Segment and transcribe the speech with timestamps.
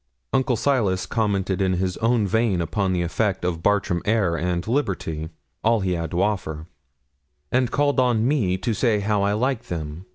[0.33, 5.29] Uncle Silas commented in his own vein upon the effect of Bartram air and liberty,
[5.63, 6.65] all he had to offer;
[7.51, 10.07] and called on me to say how I liked them.